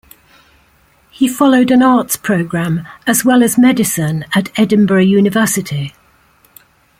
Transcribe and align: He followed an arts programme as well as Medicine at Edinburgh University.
He 1.11 1.27
followed 1.27 1.69
an 1.69 1.83
arts 1.83 2.17
programme 2.17 2.87
as 3.05 3.23
well 3.23 3.43
as 3.43 3.55
Medicine 3.55 4.25
at 4.33 4.49
Edinburgh 4.57 5.03
University. 5.03 5.93